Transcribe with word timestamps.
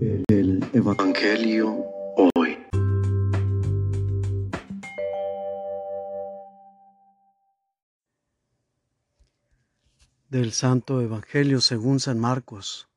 El 0.00 0.64
Evangelio 0.74 1.84
hoy. 2.36 2.56
Del 10.28 10.52
Santo 10.52 11.00
Evangelio 11.00 11.60
según 11.60 11.98
San 11.98 12.20
Marcos. 12.20 12.88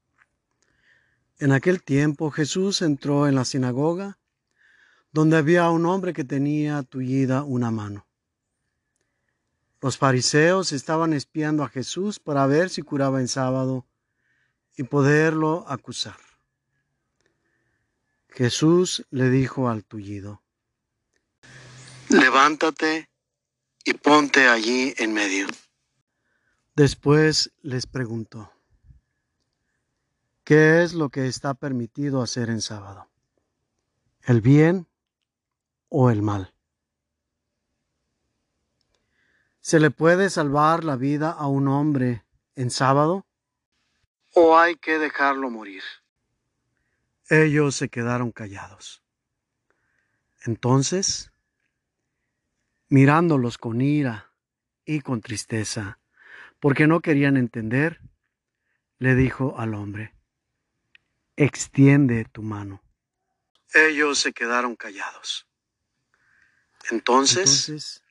En 1.39 1.51
aquel 1.51 1.81
tiempo 1.81 2.29
Jesús 2.29 2.84
entró 2.84 3.27
en 3.27 3.33
la 3.33 3.45
sinagoga, 3.45 4.20
donde 5.11 5.38
había 5.38 5.71
un 5.71 5.88
hombre 5.88 6.13
que 6.13 6.23
tenía 6.23 6.83
tullida 6.83 7.43
una 7.43 7.71
mano. 7.71 8.05
Los 9.81 9.97
fariseos 9.97 10.71
estaban 10.71 11.13
espiando 11.13 11.63
a 11.63 11.70
Jesús 11.70 12.20
para 12.20 12.45
ver 12.45 12.70
si 12.70 12.83
curaba 12.83 13.21
en 13.21 13.27
sábado 13.27 13.88
y 14.77 14.83
poderlo 14.83 15.65
acusar. 15.68 16.30
Jesús 18.31 19.05
le 19.12 19.30
dijo 19.30 19.70
al 19.70 19.84
tullido, 19.84 20.41
Levántate 22.09 23.09
y 23.84 23.94
ponte 23.94 24.48
allí 24.48 24.94
en 24.98 25.13
medio. 25.13 25.48
Después 26.76 27.52
les 27.62 27.85
preguntó, 27.85 28.52
¿qué 30.45 30.84
es 30.84 30.94
lo 30.94 31.09
que 31.09 31.27
está 31.27 31.54
permitido 31.54 32.21
hacer 32.21 32.49
en 32.49 32.62
sábado? 32.62 33.09
¿El 34.23 34.41
bien 34.41 34.88
o 35.90 36.09
el 36.09 36.21
mal? 36.21 36.54
¿Se 39.59 39.79
le 39.79 39.91
puede 39.91 40.29
salvar 40.29 40.84
la 40.84 40.95
vida 40.95 41.32
a 41.32 41.48
un 41.48 41.68
hombre 41.68 42.23
en 42.55 42.71
sábado? 42.71 43.26
¿O 44.34 44.57
hay 44.57 44.76
que 44.77 44.98
dejarlo 44.98 45.49
morir? 45.49 45.84
Ellos 47.31 47.77
se 47.77 47.88
quedaron 47.88 48.34
callados. 48.34 49.02
Entonces, 50.41 51.32
mirándolos 52.90 53.57
con 53.57 53.79
ira 53.79 54.34
y 54.84 54.99
con 54.99 55.21
tristeza, 55.21 55.98
porque 56.59 56.87
no 56.87 56.99
querían 56.99 57.37
entender, 57.37 58.02
le 58.98 59.15
dijo 59.15 59.57
al 59.57 59.76
hombre, 59.76 60.13
extiende 61.37 62.26
tu 62.26 62.41
mano. 62.41 62.84
Ellos 63.74 64.19
se 64.19 64.34
quedaron 64.34 64.75
callados. 64.75 65.47
Entonces, 66.90 67.69
Entonces 67.69 68.03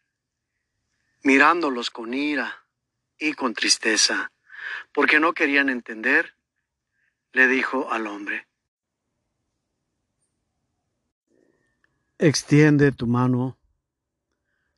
mirándolos 1.23 1.91
con 1.91 2.15
ira 2.15 2.65
y 3.19 3.35
con 3.35 3.53
tristeza, 3.53 4.33
porque 4.95 5.21
no 5.21 5.35
querían 5.35 5.69
entender, 5.69 6.35
le 7.33 7.49
dijo 7.49 7.93
al 7.93 8.07
hombre, 8.07 8.49
Extiende 12.23 12.93
tu 12.93 13.07
mano. 13.07 13.57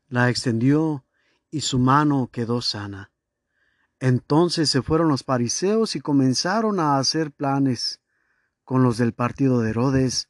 La 0.07 0.31
extendió 0.31 1.05
y 1.51 1.63
su 1.63 1.81
mano 1.81 2.31
quedó 2.31 2.63
sana. 2.63 3.11
Entonces 3.99 4.71
se 4.71 4.81
fueron 4.81 5.09
los 5.09 5.25
fariseos 5.25 5.97
y 5.97 6.01
comenzaron 6.01 6.79
a 6.79 6.99
hacer 6.99 7.33
planes 7.33 8.01
con 8.63 8.85
los 8.85 8.97
del 8.97 9.13
partido 9.13 9.61
de 9.61 9.71
Herodes 9.71 10.29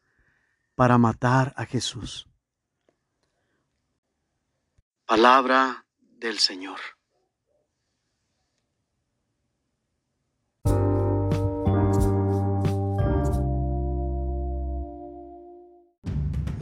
para 0.74 0.96
matar 0.96 1.52
a 1.58 1.66
Jesús. 1.66 2.28
Palabra 5.05 5.84
del 6.00 6.38
Señor. 6.38 6.78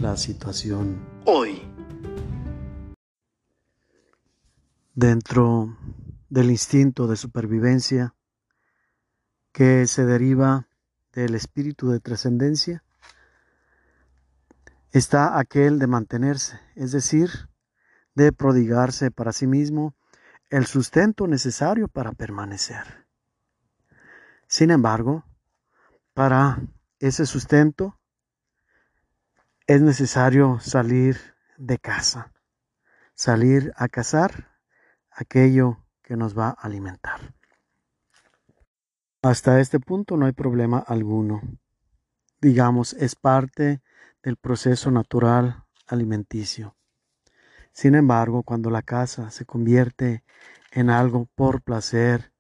La 0.01 0.17
situación 0.17 0.99
hoy. 1.27 1.61
Dentro 4.95 5.77
del 6.31 6.51
instinto 6.51 7.07
de 7.07 7.17
supervivencia 7.17 8.15
que 9.53 9.87
se 9.87 10.07
deriva 10.07 10.69
del 11.13 11.35
espíritu 11.35 11.91
de 11.91 12.01
trascendencia, 12.01 12.83
está 14.91 15.39
aquel 15.39 15.79
de 15.79 15.87
mantenerse, 15.87 16.59
es 16.77 16.93
decir, 16.93 17.51
de 18.15 18.33
prodigarse 18.33 19.11
para 19.11 19.35
sí 19.35 19.47
mismo 19.47 19.95
el 20.49 20.65
sustento 20.65 21.27
necesario 21.27 21.89
para 21.89 22.13
permanecer. 22.13 23.07
Sin 24.47 24.71
embargo, 24.71 25.27
para 26.15 26.63
ese 27.01 27.27
sustento 27.27 28.00
es 29.71 29.81
necesario 29.81 30.59
salir 30.59 31.17
de 31.57 31.79
casa, 31.79 32.33
salir 33.15 33.73
a 33.77 33.87
cazar 33.87 34.59
aquello 35.13 35.85
que 36.03 36.17
nos 36.17 36.37
va 36.37 36.49
a 36.49 36.67
alimentar. 36.67 37.37
Hasta 39.23 39.61
este 39.61 39.79
punto 39.79 40.17
no 40.17 40.27
hay 40.27 40.33
problema 40.33 40.81
alguno. 40.81 41.41
Digamos, 42.41 42.95
es 42.95 43.15
parte 43.15 43.81
del 44.25 44.37
proceso 44.37 44.91
natural 44.91 45.63
alimenticio. 45.87 46.75
Sin 47.71 47.95
embargo, 47.95 48.43
cuando 48.43 48.71
la 48.71 48.83
casa 48.83 49.31
se 49.31 49.47
convierte 49.47 50.25
en 50.73 50.91
algo 50.91 51.29
por 51.37 51.63
placer 51.63 52.33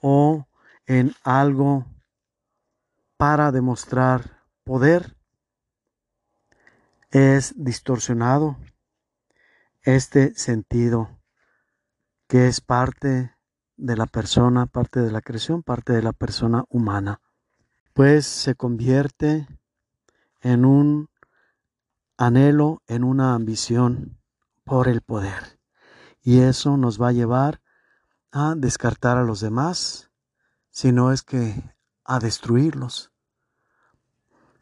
o 0.00 0.48
en 0.86 1.12
algo 1.22 1.84
para 3.18 3.52
demostrar 3.52 4.42
poder, 4.64 5.18
es 7.12 7.52
distorsionado 7.56 8.56
este 9.82 10.34
sentido 10.34 11.20
que 12.26 12.48
es 12.48 12.62
parte 12.62 13.36
de 13.76 13.96
la 13.96 14.06
persona, 14.06 14.64
parte 14.64 15.00
de 15.00 15.12
la 15.12 15.20
creación, 15.20 15.62
parte 15.62 15.92
de 15.92 16.02
la 16.02 16.14
persona 16.14 16.64
humana, 16.70 17.20
pues 17.92 18.26
se 18.26 18.54
convierte 18.54 19.46
en 20.40 20.64
un 20.64 21.10
anhelo, 22.16 22.82
en 22.86 23.04
una 23.04 23.34
ambición 23.34 24.18
por 24.64 24.88
el 24.88 25.02
poder. 25.02 25.60
Y 26.22 26.40
eso 26.40 26.78
nos 26.78 27.00
va 27.00 27.08
a 27.08 27.12
llevar 27.12 27.60
a 28.30 28.54
descartar 28.56 29.18
a 29.18 29.24
los 29.24 29.40
demás, 29.40 30.10
si 30.70 30.92
no 30.92 31.12
es 31.12 31.22
que 31.22 31.62
a 32.04 32.18
destruirlos. 32.20 33.11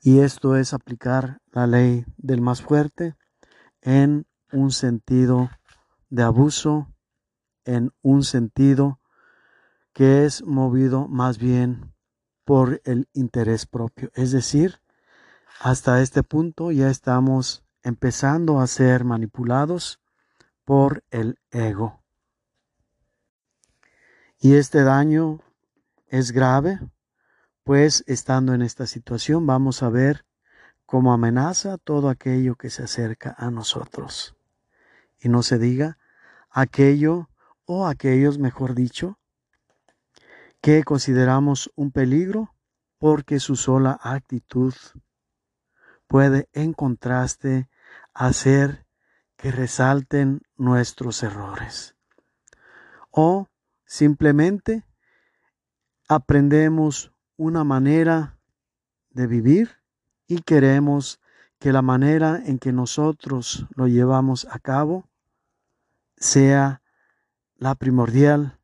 Y 0.03 0.21
esto 0.21 0.57
es 0.57 0.73
aplicar 0.73 1.41
la 1.53 1.67
ley 1.67 2.05
del 2.17 2.41
más 2.41 2.63
fuerte 2.63 3.17
en 3.83 4.27
un 4.51 4.73
sentido 4.73 5.51
de 6.09 6.23
abuso, 6.23 6.93
en 7.65 7.93
un 8.01 8.25
sentido 8.25 8.99
que 9.93 10.25
es 10.25 10.43
movido 10.43 11.07
más 11.07 11.39
bien 11.39 11.93
por 12.45 12.81
el 12.85 13.09
interés 13.13 13.67
propio. 13.67 14.11
Es 14.15 14.33
decir, 14.33 14.81
hasta 15.61 16.01
este 16.01 16.23
punto 16.23 16.73
ya 16.73 16.89
estamos 16.89 17.63
empezando 17.83 18.61
a 18.61 18.67
ser 18.67 19.05
manipulados 19.05 20.01
por 20.65 21.05
el 21.11 21.39
ego. 21.51 22.03
Y 24.39 24.55
este 24.55 24.83
daño 24.83 25.41
es 26.07 26.33
grave, 26.33 26.81
pues 27.71 28.03
estando 28.09 28.53
en 28.53 28.63
esta 28.63 28.89
situación 28.89 29.47
vamos 29.47 29.85
a 29.85 29.91
ver 29.91 30.27
cómo 30.87 31.13
amenaza 31.13 31.79
todo 31.79 32.09
aquello 32.09 32.57
que 32.57 32.69
se 32.69 32.83
acerca 32.83 33.33
a 33.39 33.53
nosotros. 33.53 34.35
Y 35.21 35.29
no 35.29 35.45
se 35.45 35.57
diga 35.57 35.97
aquello 36.51 37.31
o 37.67 37.87
aquellos, 37.87 38.41
mejor 38.41 38.75
dicho, 38.75 39.21
que 40.61 40.83
consideramos 40.83 41.71
un 41.77 41.93
peligro 41.93 42.57
porque 42.99 43.39
su 43.39 43.55
sola 43.55 44.01
actitud 44.03 44.75
puede 46.09 46.49
en 46.53 46.73
contraste 46.73 47.69
hacer 48.13 48.85
que 49.37 49.53
resalten 49.53 50.43
nuestros 50.57 51.23
errores. 51.23 51.95
O 53.13 53.47
simplemente 53.87 54.85
aprendemos 56.09 57.13
una 57.41 57.65
manera 57.65 58.37
de 59.09 59.27
vivir 59.27 59.79
y 60.27 60.43
queremos 60.43 61.21
que 61.59 61.73
la 61.73 61.81
manera 61.81 62.39
en 62.45 62.59
que 62.59 62.71
nosotros 62.71 63.67
lo 63.75 63.89
llevamos 63.89 64.47
a 64.51 64.59
cabo 64.59 65.09
sea 66.19 66.83
la 67.57 67.77
primordial, 67.77 68.59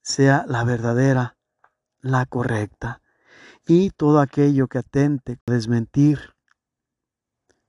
sea 0.00 0.46
la 0.48 0.64
verdadera, 0.64 1.36
la 2.00 2.24
correcta. 2.24 3.02
Y 3.66 3.90
todo 3.90 4.20
aquello 4.20 4.68
que 4.68 4.78
atente 4.78 5.32
a 5.32 5.52
desmentir 5.52 6.34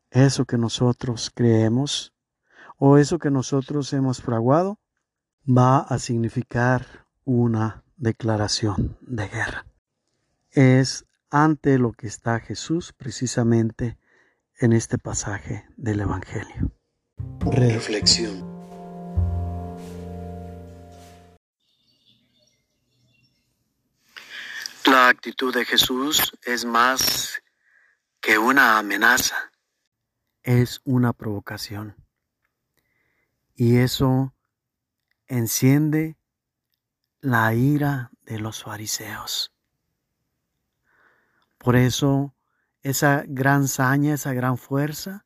eso 0.09 0.45
que 0.45 0.57
nosotros 0.57 1.33
creemos 1.35 2.13
o 2.77 2.97
eso 2.97 3.19
que 3.19 3.29
nosotros 3.29 3.91
hemos 3.91 4.21
fraguado 4.21 4.79
va 5.45 5.79
a 5.79 5.99
significar 5.99 6.85
una 7.25 7.83
declaración 7.97 8.97
de 9.01 9.27
guerra. 9.27 9.68
Es 10.51 11.05
ante 11.29 11.77
lo 11.77 11.91
que 11.91 12.07
está 12.07 12.39
Jesús 12.39 12.93
precisamente 12.93 13.97
en 14.57 14.73
este 14.73 14.97
pasaje 14.97 15.65
del 15.77 16.01
Evangelio. 16.01 16.71
Reflexión. 17.51 18.59
La 24.85 25.09
actitud 25.09 25.53
de 25.53 25.65
Jesús 25.65 26.33
es 26.43 26.65
más 26.65 27.41
que 28.19 28.39
una 28.39 28.79
amenaza. 28.79 29.51
Es 30.41 30.81
una 30.83 31.13
provocación. 31.13 31.95
Y 33.53 33.77
eso 33.77 34.33
enciende 35.27 36.17
la 37.21 37.53
ira 37.53 38.09
de 38.23 38.39
los 38.39 38.63
fariseos. 38.63 39.53
Por 41.59 41.75
eso 41.75 42.33
esa 42.81 43.23
gran 43.27 43.67
saña, 43.67 44.13
esa 44.13 44.33
gran 44.33 44.57
fuerza 44.57 45.25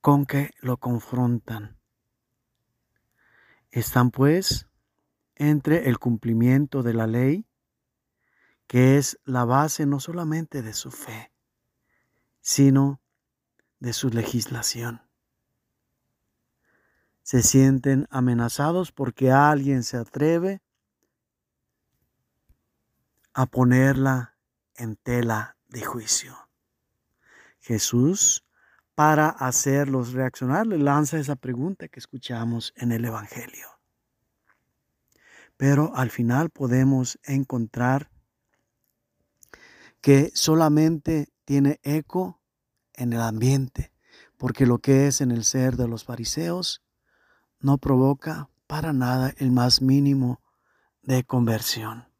con 0.00 0.26
que 0.26 0.50
lo 0.60 0.78
confrontan. 0.78 1.76
Están 3.70 4.12
pues 4.12 4.68
entre 5.34 5.88
el 5.88 5.98
cumplimiento 5.98 6.84
de 6.84 6.94
la 6.94 7.08
ley, 7.08 7.46
que 8.68 8.96
es 8.96 9.18
la 9.24 9.44
base 9.44 9.86
no 9.86 9.98
solamente 9.98 10.62
de 10.62 10.72
su 10.72 10.92
fe, 10.92 11.32
sino 12.40 13.00
de 13.80 13.92
su 13.92 14.10
legislación. 14.10 15.02
Se 17.22 17.42
sienten 17.42 18.06
amenazados 18.10 18.92
porque 18.92 19.32
alguien 19.32 19.82
se 19.82 19.96
atreve 19.96 20.62
a 23.32 23.46
ponerla 23.46 24.33
en 24.76 24.96
tela 24.96 25.56
de 25.68 25.82
juicio. 25.84 26.36
Jesús, 27.60 28.44
para 28.94 29.28
hacerlos 29.28 30.12
reaccionar, 30.12 30.66
le 30.66 30.78
lanza 30.78 31.18
esa 31.18 31.36
pregunta 31.36 31.88
que 31.88 31.98
escuchamos 31.98 32.72
en 32.76 32.92
el 32.92 33.04
Evangelio. 33.04 33.68
Pero 35.56 35.92
al 35.96 36.10
final 36.10 36.50
podemos 36.50 37.18
encontrar 37.24 38.10
que 40.00 40.30
solamente 40.34 41.32
tiene 41.44 41.80
eco 41.82 42.42
en 42.92 43.12
el 43.12 43.20
ambiente, 43.20 43.92
porque 44.36 44.66
lo 44.66 44.78
que 44.78 45.06
es 45.06 45.20
en 45.20 45.30
el 45.30 45.44
ser 45.44 45.76
de 45.76 45.88
los 45.88 46.04
fariseos 46.04 46.82
no 47.60 47.78
provoca 47.78 48.50
para 48.66 48.92
nada 48.92 49.32
el 49.38 49.50
más 49.50 49.80
mínimo 49.80 50.42
de 51.02 51.24
conversión. 51.24 52.13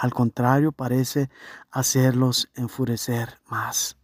Al 0.00 0.14
contrario, 0.14 0.72
parece 0.72 1.28
hacerlos 1.70 2.48
enfurecer 2.54 3.38
más. 3.50 3.98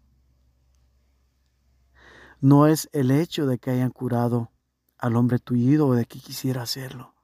No 2.38 2.66
es 2.66 2.90
el 2.92 3.10
hecho 3.10 3.46
de 3.46 3.56
que 3.56 3.70
hayan 3.70 3.92
curado 3.92 4.50
al 4.98 5.16
hombre 5.16 5.38
tullido 5.38 5.86
o 5.86 5.94
de 5.94 6.04
que 6.04 6.20
quisiera 6.20 6.60
hacerlo, 6.60 7.14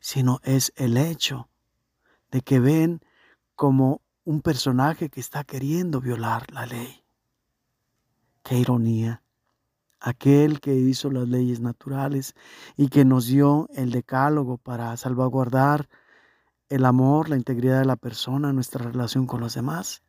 sino 0.00 0.40
es 0.42 0.72
el 0.76 0.96
hecho 0.96 1.50
de 2.30 2.40
que 2.40 2.60
ven 2.60 3.02
como 3.56 4.00
un 4.24 4.40
personaje 4.40 5.10
que 5.10 5.20
está 5.20 5.44
queriendo 5.44 6.00
violar 6.00 6.50
la 6.50 6.64
ley. 6.64 7.04
Qué 8.42 8.56
ironía. 8.56 9.22
Aquel 10.00 10.60
que 10.60 10.74
hizo 10.74 11.10
las 11.10 11.28
leyes 11.28 11.60
naturales 11.60 12.34
y 12.78 12.88
que 12.88 13.04
nos 13.04 13.26
dio 13.26 13.68
el 13.74 13.90
decálogo 13.90 14.56
para 14.56 14.96
salvaguardar 14.96 15.90
el 16.68 16.84
amor, 16.84 17.28
la 17.28 17.36
integridad 17.36 17.78
de 17.78 17.84
la 17.84 17.96
persona, 17.96 18.52
nuestra 18.52 18.84
relación 18.84 19.26
con 19.26 19.40
los 19.40 19.54
demás, 19.54 20.02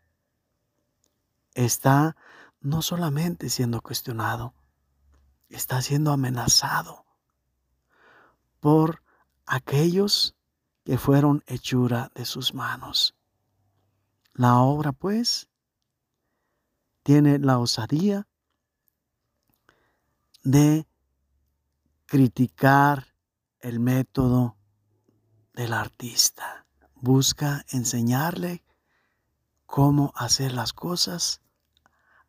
está 1.53 2.15
no 2.61 2.81
solamente 2.81 3.49
siendo 3.49 3.81
cuestionado, 3.81 4.53
está 5.49 5.81
siendo 5.81 6.11
amenazado 6.11 7.05
por 8.59 9.03
aquellos 9.45 10.35
que 10.83 10.97
fueron 10.97 11.43
hechura 11.47 12.11
de 12.15 12.25
sus 12.25 12.53
manos. 12.53 13.15
La 14.33 14.59
obra, 14.59 14.91
pues, 14.91 15.49
tiene 17.03 17.39
la 17.39 17.59
osadía 17.59 18.27
de 20.43 20.87
criticar 22.05 23.07
el 23.59 23.79
método 23.79 24.54
del 25.55 25.73
artista. 25.73 26.65
Busca 26.95 27.65
enseñarle 27.69 28.63
cómo 29.65 30.11
hacer 30.15 30.51
las 30.51 30.73
cosas, 30.73 31.41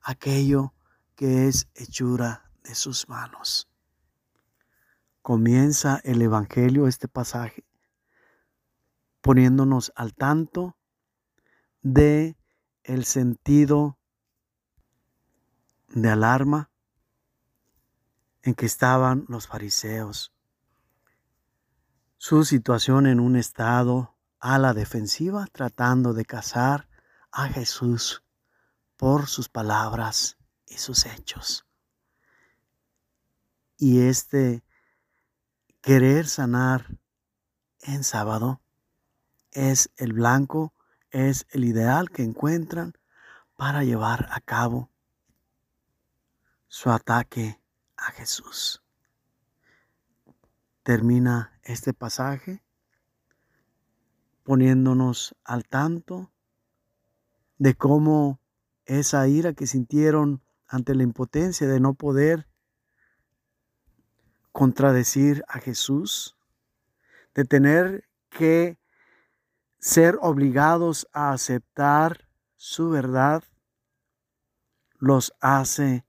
aquello 0.00 0.75
que 1.17 1.49
es 1.49 1.69
hechura 1.75 2.50
de 2.62 2.75
sus 2.75 3.08
manos. 3.08 3.69
Comienza 5.23 6.00
el 6.05 6.23
Evangelio, 6.23 6.87
este 6.87 7.08
pasaje, 7.08 7.64
poniéndonos 9.20 9.93
al 9.96 10.14
tanto 10.14 10.76
de 11.82 12.37
el 12.84 13.05
sentido 13.05 13.99
de 15.88 16.11
alarma 16.11 16.70
en 18.43 18.55
que 18.55 18.67
estaban 18.67 19.25
los 19.28 19.49
fariseos 19.49 20.35
su 22.18 22.44
situación 22.44 23.06
en 23.06 23.20
un 23.20 23.36
estado 23.36 24.16
a 24.40 24.58
la 24.58 24.72
defensiva, 24.74 25.46
tratando 25.52 26.14
de 26.14 26.24
cazar 26.24 26.88
a 27.30 27.48
Jesús 27.48 28.22
por 28.96 29.26
sus 29.26 29.48
palabras 29.48 30.38
y 30.66 30.78
sus 30.78 31.04
hechos. 31.06 31.66
Y 33.76 34.00
este 34.00 34.64
querer 35.82 36.26
sanar 36.26 36.98
en 37.80 38.02
sábado 38.02 38.60
es 39.52 39.90
el 39.96 40.12
blanco, 40.12 40.72
es 41.10 41.46
el 41.50 41.64
ideal 41.64 42.10
que 42.10 42.22
encuentran 42.22 42.94
para 43.56 43.84
llevar 43.84 44.28
a 44.30 44.40
cabo 44.40 44.90
su 46.68 46.90
ataque 46.90 47.60
a 47.96 48.10
Jesús 48.12 48.82
termina 50.86 51.58
este 51.64 51.92
pasaje 51.92 52.62
poniéndonos 54.44 55.34
al 55.42 55.64
tanto 55.64 56.30
de 57.58 57.74
cómo 57.74 58.38
esa 58.84 59.26
ira 59.26 59.52
que 59.52 59.66
sintieron 59.66 60.44
ante 60.68 60.94
la 60.94 61.02
impotencia 61.02 61.66
de 61.66 61.80
no 61.80 61.94
poder 61.94 62.46
contradecir 64.52 65.42
a 65.49 65.58
Jesús, 65.58 66.37
de 67.34 67.44
tener 67.44 68.08
que 68.30 68.78
ser 69.80 70.16
obligados 70.20 71.08
a 71.12 71.32
aceptar 71.32 72.28
su 72.54 72.90
verdad, 72.90 73.42
los 74.99 75.34
hace 75.40 76.06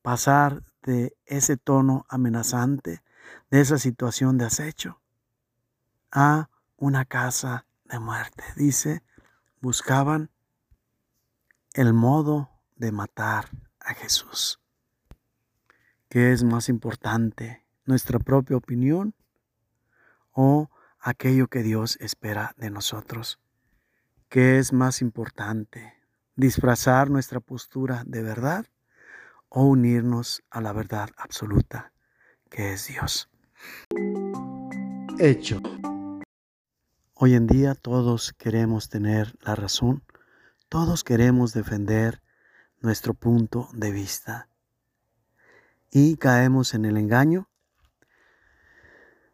pasar 0.00 0.62
de 0.84 1.16
ese 1.26 1.56
tono 1.56 2.06
amenazante 2.08 3.02
de 3.50 3.60
esa 3.60 3.78
situación 3.78 4.38
de 4.38 4.46
acecho 4.46 5.00
a 6.10 6.48
una 6.76 7.04
casa 7.04 7.66
de 7.84 7.98
muerte. 7.98 8.42
Dice, 8.56 9.02
buscaban 9.60 10.30
el 11.74 11.92
modo 11.92 12.50
de 12.76 12.92
matar 12.92 13.50
a 13.80 13.94
Jesús. 13.94 14.60
¿Qué 16.08 16.32
es 16.32 16.42
más 16.42 16.68
importante? 16.68 17.64
¿Nuestra 17.84 18.18
propia 18.18 18.56
opinión 18.56 19.14
o 20.32 20.70
aquello 20.98 21.48
que 21.48 21.62
Dios 21.62 21.96
espera 22.00 22.54
de 22.56 22.70
nosotros? 22.70 23.38
¿Qué 24.28 24.58
es 24.58 24.72
más 24.72 25.02
importante? 25.02 25.94
¿Disfrazar 26.34 27.10
nuestra 27.10 27.40
postura 27.40 28.02
de 28.06 28.22
verdad 28.22 28.66
o 29.48 29.64
unirnos 29.64 30.42
a 30.50 30.60
la 30.60 30.72
verdad 30.72 31.10
absoluta 31.16 31.92
que 32.50 32.72
es 32.72 32.88
Dios? 32.88 33.30
Hecho. 35.18 35.60
Hoy 37.14 37.34
en 37.34 37.46
día 37.46 37.74
todos 37.74 38.32
queremos 38.34 38.88
tener 38.88 39.34
la 39.40 39.54
razón, 39.54 40.02
todos 40.68 41.04
queremos 41.04 41.54
defender 41.54 42.22
nuestro 42.80 43.14
punto 43.14 43.68
de 43.72 43.90
vista 43.90 44.48
y 45.90 46.16
caemos 46.16 46.74
en 46.74 46.84
el 46.84 46.98
engaño 46.98 47.48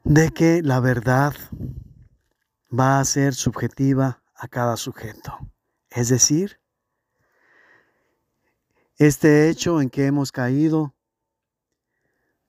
de 0.05 0.31
que 0.31 0.63
la 0.63 0.81
verdad 0.81 1.35
va 2.73 3.01
a 3.01 3.05
ser 3.05 3.35
subjetiva 3.35 4.23
a 4.35 4.49
cada 4.49 4.77
sujeto. 4.77 5.39
Es 5.91 6.09
decir, 6.09 6.61
este 8.97 9.49
hecho 9.49 9.81
en 9.81 9.91
que 9.91 10.07
hemos 10.07 10.33
caído 10.33 10.95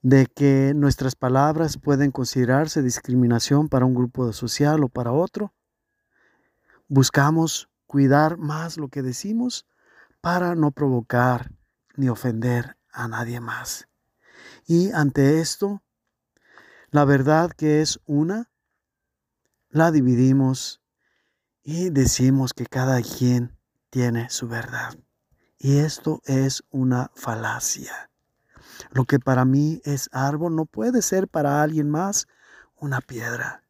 de 0.03 0.27
que 0.27 0.73
nuestras 0.75 1.15
palabras 1.15 1.77
pueden 1.77 2.11
considerarse 2.11 2.81
discriminación 2.81 3.69
para 3.69 3.85
un 3.85 3.95
grupo 3.95 4.33
social 4.33 4.83
o 4.83 4.89
para 4.89 5.13
otro. 5.13 5.53
Buscamos 6.89 7.69
cuidar 7.87 8.37
más 8.37 8.77
lo 8.77 8.89
que 8.89 9.01
decimos 9.01 9.65
para 10.19 10.55
no 10.55 10.71
provocar 10.71 11.51
ni 11.95 12.09
ofender 12.09 12.77
a 12.91 13.07
nadie 13.07 13.39
más. 13.39 13.87
Y 14.67 14.91
ante 14.91 15.39
esto, 15.39 15.81
la 16.91 17.05
verdad 17.05 17.51
que 17.51 17.81
es 17.81 17.99
una, 18.05 18.51
la 19.69 19.89
dividimos 19.89 20.81
y 21.63 21.89
decimos 21.91 22.53
que 22.53 22.65
cada 22.65 23.01
quien 23.01 23.57
tiene 23.89 24.29
su 24.29 24.49
verdad. 24.49 24.95
Y 25.57 25.77
esto 25.77 26.21
es 26.25 26.61
una 26.71 27.09
falacia. 27.15 28.12
Lo 28.91 29.05
que 29.05 29.19
para 29.19 29.45
mí 29.45 29.81
es 29.85 30.09
árbol 30.11 30.55
no 30.55 30.65
puede 30.65 31.01
ser 31.01 31.27
para 31.27 31.61
alguien 31.61 31.89
más 31.89 32.27
una 32.75 33.01
piedra. 33.01 33.63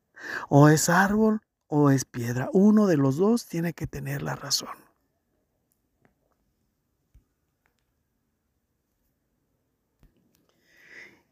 O 0.50 0.70
es 0.70 0.90
árbol 0.90 1.42
o 1.68 1.90
es 1.90 2.06
piedra. 2.06 2.50
Uno 2.54 2.88
de 2.88 2.98
los 2.98 3.18
dos 3.18 3.46
tiene 3.48 3.74
que 3.74 3.88
tener 3.88 4.22
la 4.22 4.36
razón. 4.36 4.76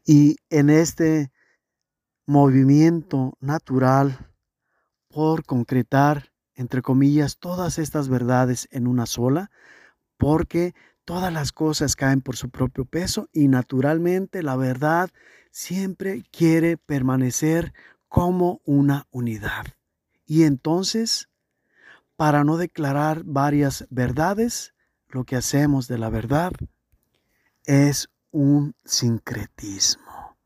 Y 0.04 0.36
en 0.50 0.68
este 0.68 1.30
movimiento 2.26 3.36
natural 3.40 4.32
por 5.08 5.44
concretar, 5.44 6.32
entre 6.54 6.82
comillas, 6.82 7.38
todas 7.38 7.78
estas 7.78 8.08
verdades 8.08 8.66
en 8.72 8.86
una 8.86 9.06
sola, 9.06 9.50
porque 10.16 10.74
todas 11.04 11.32
las 11.32 11.52
cosas 11.52 11.96
caen 11.96 12.20
por 12.20 12.36
su 12.36 12.50
propio 12.50 12.84
peso 12.84 13.28
y 13.32 13.48
naturalmente 13.48 14.42
la 14.42 14.56
verdad 14.56 15.10
siempre 15.50 16.22
quiere 16.30 16.76
permanecer 16.76 17.72
como 18.08 18.60
una 18.64 19.06
unidad. 19.10 19.66
Y 20.26 20.44
entonces, 20.44 21.28
para 22.16 22.44
no 22.44 22.56
declarar 22.56 23.22
varias 23.24 23.86
verdades, 23.90 24.74
lo 25.08 25.24
que 25.24 25.36
hacemos 25.36 25.88
de 25.88 25.98
la 25.98 26.08
verdad 26.08 26.52
es 27.64 28.08
un 28.30 28.74
sincretismo. 28.84 30.36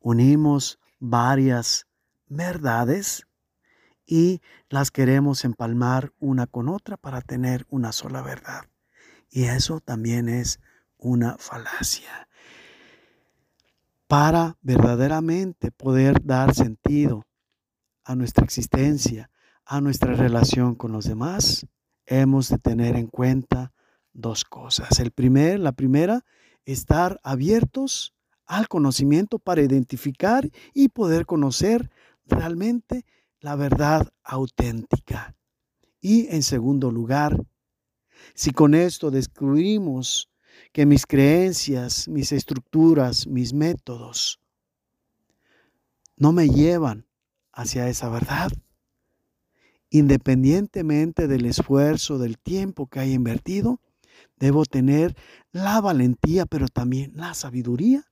Unimos 0.00 0.78
varias 0.98 1.86
verdades 2.28 3.26
y 4.06 4.40
las 4.68 4.90
queremos 4.90 5.44
empalmar 5.44 6.12
una 6.18 6.46
con 6.46 6.68
otra 6.68 6.96
para 6.96 7.20
tener 7.20 7.66
una 7.70 7.92
sola 7.92 8.22
verdad. 8.22 8.66
Y 9.36 9.44
eso 9.44 9.80
también 9.80 10.30
es 10.30 10.60
una 10.96 11.36
falacia. 11.36 12.26
Para 14.06 14.56
verdaderamente 14.62 15.70
poder 15.70 16.24
dar 16.24 16.54
sentido 16.54 17.26
a 18.02 18.14
nuestra 18.14 18.46
existencia, 18.46 19.28
a 19.66 19.82
nuestra 19.82 20.14
relación 20.14 20.74
con 20.74 20.92
los 20.92 21.04
demás, 21.04 21.66
hemos 22.06 22.48
de 22.48 22.56
tener 22.56 22.96
en 22.96 23.08
cuenta 23.08 23.74
dos 24.14 24.42
cosas. 24.42 25.00
El 25.00 25.10
primer, 25.10 25.60
la 25.60 25.72
primera 25.72 26.24
estar 26.64 27.20
abiertos 27.22 28.14
al 28.46 28.68
conocimiento 28.68 29.38
para 29.38 29.60
identificar 29.60 30.48
y 30.72 30.88
poder 30.88 31.26
conocer 31.26 31.90
realmente 32.24 33.04
la 33.40 33.54
verdad 33.54 34.08
auténtica. 34.24 35.36
Y 36.00 36.26
en 36.34 36.42
segundo 36.42 36.90
lugar, 36.90 37.38
si 38.34 38.50
con 38.50 38.74
esto 38.74 39.10
descubrimos 39.10 40.30
que 40.72 40.86
mis 40.86 41.06
creencias, 41.06 42.08
mis 42.08 42.32
estructuras, 42.32 43.26
mis 43.26 43.52
métodos 43.52 44.40
no 46.16 46.32
me 46.32 46.48
llevan 46.48 47.06
hacia 47.52 47.88
esa 47.88 48.08
verdad, 48.08 48.50
independientemente 49.90 51.28
del 51.28 51.44
esfuerzo, 51.44 52.18
del 52.18 52.38
tiempo 52.38 52.86
que 52.86 53.00
haya 53.00 53.12
invertido, 53.12 53.80
Debo 54.36 54.64
tener 54.64 55.16
la 55.52 55.80
valentía, 55.80 56.46
pero 56.46 56.68
también 56.68 57.12
la 57.14 57.34
sabiduría 57.34 58.04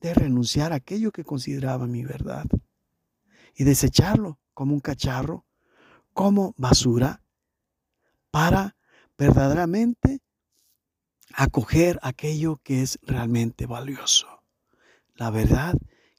de 0.00 0.14
renunciar 0.14 0.72
a 0.72 0.76
aquello 0.76 1.10
que 1.10 1.24
consideraba 1.24 1.86
mi 1.86 2.04
verdad 2.04 2.46
y 3.54 3.64
desecharlo 3.64 4.38
como 4.54 4.74
un 4.74 4.80
cacharro, 4.80 5.44
como 6.12 6.54
basura, 6.56 7.22
para 8.30 8.76
verdaderamente 9.18 10.20
acoger 11.34 11.98
aquello 12.02 12.60
que 12.62 12.82
es 12.82 12.98
realmente 13.02 13.66
valioso. 13.66 14.28
La 15.14 15.30
verdad 15.30 15.74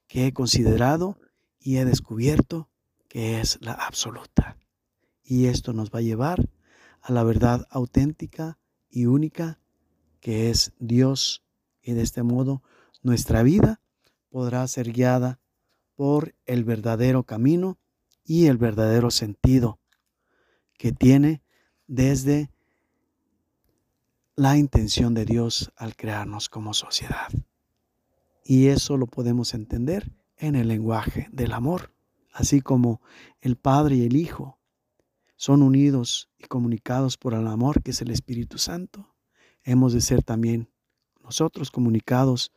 que 0.06 0.26
he 0.26 0.32
considerado 0.32 1.18
y 1.58 1.78
he 1.78 1.84
descubierto 1.84 2.68
que 3.08 3.40
es 3.40 3.58
la 3.62 3.72
absoluta. 3.72 4.56
Y 5.24 5.46
esto 5.46 5.72
nos 5.72 5.90
va 5.90 6.00
a 6.00 6.02
llevar 6.02 6.48
a 7.00 7.12
la 7.12 7.24
verdad 7.24 7.66
auténtica 7.70 8.58
y 8.88 9.06
única 9.06 9.58
que 10.20 10.50
es 10.50 10.72
Dios. 10.78 11.42
Y 11.82 11.92
de 11.92 12.02
este 12.02 12.22
modo 12.22 12.62
nuestra 13.02 13.42
vida 13.42 13.80
podrá 14.28 14.66
ser 14.68 14.92
guiada 14.92 15.40
por 15.94 16.34
el 16.44 16.64
verdadero 16.64 17.24
camino 17.24 17.78
y 18.24 18.46
el 18.46 18.58
verdadero 18.58 19.10
sentido 19.10 19.80
que 20.74 20.92
tiene 20.92 21.42
desde 21.86 22.50
la 24.40 24.56
intención 24.56 25.12
de 25.12 25.26
Dios 25.26 25.70
al 25.76 25.94
crearnos 25.94 26.48
como 26.48 26.72
sociedad. 26.72 27.28
Y 28.42 28.68
eso 28.68 28.96
lo 28.96 29.06
podemos 29.06 29.52
entender 29.52 30.10
en 30.38 30.54
el 30.54 30.68
lenguaje 30.68 31.28
del 31.30 31.52
amor, 31.52 31.92
así 32.32 32.62
como 32.62 33.02
el 33.42 33.56
Padre 33.56 33.96
y 33.96 34.06
el 34.06 34.16
Hijo 34.16 34.58
son 35.36 35.60
unidos 35.60 36.30
y 36.38 36.46
comunicados 36.46 37.18
por 37.18 37.34
el 37.34 37.46
amor 37.48 37.82
que 37.82 37.90
es 37.90 38.00
el 38.00 38.10
Espíritu 38.10 38.56
Santo, 38.56 39.14
hemos 39.62 39.92
de 39.92 40.00
ser 40.00 40.22
también 40.22 40.70
nosotros 41.22 41.70
comunicados 41.70 42.50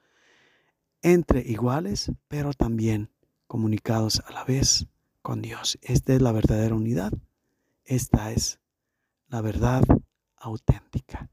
entre 1.02 1.42
iguales, 1.42 2.14
pero 2.30 2.54
también 2.54 3.12
comunicados 3.46 4.24
a 4.26 4.32
la 4.32 4.46
vez 4.46 4.88
con 5.22 5.42
Dios. 5.42 5.78
Esta 5.82 6.14
es 6.14 6.22
la 6.22 6.32
verdadera 6.32 6.76
unidad. 6.76 7.12
Esta 7.84 8.32
es 8.32 8.62
la 9.28 9.42
verdad 9.42 9.84
auténtica 10.38 11.33